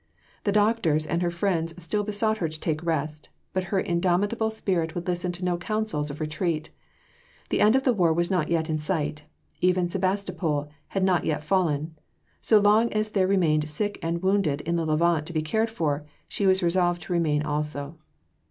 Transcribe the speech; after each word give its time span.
The 0.45 0.51
doctors 0.51 1.05
and 1.05 1.21
her 1.21 1.29
friends 1.29 1.79
still 1.79 2.03
besought 2.03 2.39
her 2.39 2.47
to 2.49 2.59
take 2.59 2.83
rest. 2.83 3.29
But 3.53 3.65
her 3.65 3.79
indomitable 3.79 4.49
spirit 4.49 4.95
would 4.95 5.07
listen 5.07 5.31
to 5.33 5.45
no 5.45 5.57
counsels 5.59 6.09
of 6.09 6.19
retreat. 6.19 6.71
The 7.51 7.61
end 7.61 7.75
of 7.75 7.83
the 7.83 7.93
war 7.93 8.11
was 8.11 8.31
not 8.31 8.49
yet 8.49 8.67
in 8.67 8.79
sight. 8.79 9.25
Even 9.59 9.87
Sebastopol 9.89 10.67
had 10.87 11.03
not 11.03 11.23
yet 11.23 11.43
fallen. 11.43 11.95
So 12.41 12.57
long 12.57 12.91
as 12.91 13.11
there 13.11 13.27
remained 13.27 13.69
sick 13.69 13.99
and 14.01 14.23
wounded 14.23 14.61
in 14.61 14.75
the 14.75 14.87
Levant 14.87 15.27
to 15.27 15.33
be 15.33 15.43
cared 15.43 15.69
for, 15.69 16.03
she 16.27 16.47
was 16.47 16.63
resolved 16.63 17.03
to 17.03 17.13
remain 17.13 17.43
also. 17.43 17.95